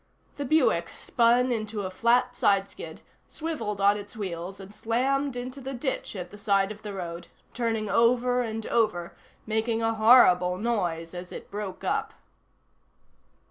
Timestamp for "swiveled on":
3.27-3.97